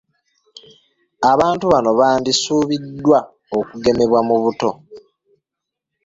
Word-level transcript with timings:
Abantu 1.31 1.65
bano 1.73 1.91
bandisubiddwa 1.99 3.19
okugemebwa 3.57 4.19
mu 4.27 4.35
buto. 4.43 4.69